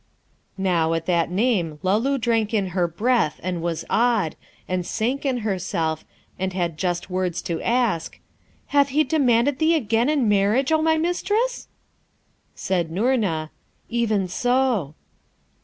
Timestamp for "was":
3.61-3.85